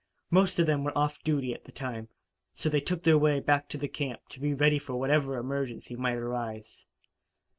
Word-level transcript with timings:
Most 0.31 0.57
of 0.57 0.65
them 0.65 0.83
were 0.83 0.97
off 0.97 1.21
duty 1.23 1.53
at 1.53 1.65
the 1.65 1.71
time, 1.71 2.07
so 2.55 2.69
they 2.69 2.81
took 2.81 3.03
their 3.03 3.19
way 3.19 3.39
back 3.39 3.69
to 3.69 3.87
camp 3.87 4.21
to 4.29 4.39
be 4.39 4.51
ready 4.51 4.79
for 4.79 4.95
whatever 4.95 5.37
emergency 5.37 5.95
might 5.95 6.17
arise. 6.17 6.85